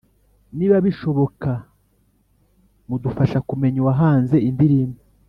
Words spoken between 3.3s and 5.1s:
kumenya uwahanze indirimbo